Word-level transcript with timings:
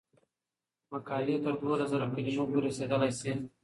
مقالې 0.93 1.35
تر 1.43 1.53
دولس 1.61 1.87
زره 1.93 2.05
کلمو 2.13 2.45
پورې 2.51 2.63
رسیدلی 2.67 3.11
شي. 3.19 3.31